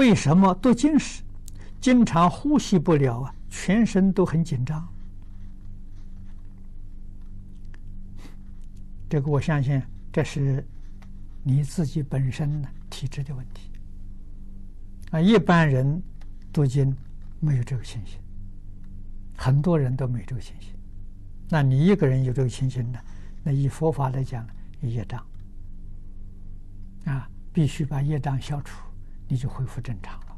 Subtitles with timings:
[0.00, 1.22] 为什么读经时
[1.78, 3.34] 经常呼吸不了啊？
[3.50, 4.88] 全身都很紧张。
[9.10, 10.66] 这个我相信，这是
[11.42, 13.70] 你自己本身体质的问题。
[15.10, 16.02] 啊，一般人
[16.50, 16.96] 读经
[17.38, 18.18] 没有这个情形，
[19.36, 20.72] 很多人都没这个情形。
[21.46, 22.98] 那你一个人有这个情形呢？
[23.42, 24.46] 那以佛法来讲，
[24.80, 25.22] 业障
[27.04, 28.80] 啊，必须把业障消除，
[29.30, 30.29] 你就恢复正常。